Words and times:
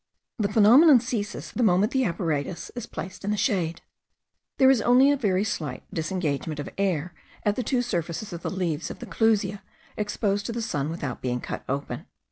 The 0.39 0.51
phenomenon 0.51 0.99
ceases 0.99 1.51
the 1.51 1.61
moment 1.61 1.91
the 1.91 2.05
apparatus 2.05 2.71
is 2.73 2.87
placed 2.87 3.23
in 3.23 3.29
the 3.29 3.37
shade. 3.37 3.81
There 4.57 4.71
is 4.71 4.81
only 4.81 5.11
a 5.11 5.15
very 5.15 5.43
slight 5.43 5.83
disengagement 5.93 6.59
of 6.59 6.69
air 6.75 7.13
at 7.45 7.55
the 7.55 7.61
two 7.61 7.83
surfaces 7.83 8.33
of 8.33 8.41
the 8.41 8.49
leaves 8.49 8.89
of 8.89 8.97
the 8.97 9.05
clusia 9.05 9.61
exposed 9.95 10.47
to 10.47 10.51
the 10.53 10.59
sun 10.63 10.89
without 10.89 11.21
being 11.21 11.39
cut 11.39 11.63
open. 11.69 12.07